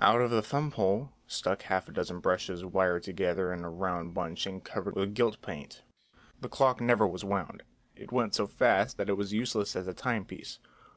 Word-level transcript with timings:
Out 0.00 0.20
of 0.20 0.30
the 0.30 0.42
thumb 0.42 0.70
hole 0.70 1.10
stuck 1.26 1.62
half 1.62 1.88
a 1.88 1.92
dozen 1.92 2.20
brushes 2.20 2.64
wired 2.64 3.02
together 3.02 3.52
in 3.52 3.64
a 3.64 3.68
round 3.68 4.14
bunch 4.14 4.46
and 4.46 4.62
covered 4.62 4.94
with 4.94 5.12
gilt 5.14 5.42
paint. 5.42 5.82
The 6.40 6.48
clock 6.48 6.80
never 6.80 7.04
was 7.04 7.24
wound. 7.24 7.64
It 7.96 8.12
went 8.12 8.36
so 8.36 8.46
fast 8.46 8.96
that 8.98 9.08
it 9.08 9.16
was 9.16 9.32
useless 9.32 9.74
as 9.74 9.88
a 9.88 9.92
timepiece. 9.92 10.60